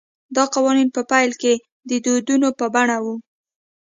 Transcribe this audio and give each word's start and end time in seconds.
دا 0.35 0.43
قوانین 0.53 0.89
په 0.95 1.01
پیل 1.11 1.31
کې 1.41 1.53
د 1.89 1.91
دودونو 2.05 2.49
په 2.59 2.65
بڼه 2.73 2.97
وو 3.03 3.15